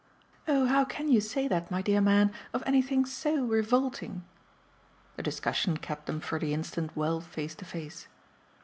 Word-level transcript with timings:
"Oh 0.47 0.65
how 0.65 0.83
can 0.83 1.09
you 1.09 1.21
say 1.21 1.47
that, 1.47 1.69
my 1.69 1.83
dear 1.83 2.01
man, 2.01 2.33
of 2.55 2.63
anything 2.65 3.05
so 3.05 3.45
revolting?" 3.45 4.23
The 5.15 5.21
discussion 5.21 5.77
kept 5.77 6.07
them 6.07 6.19
for 6.19 6.39
the 6.39 6.55
instant 6.55 6.95
well 6.97 7.21
face 7.21 7.53
to 7.57 7.65
face. 7.65 8.07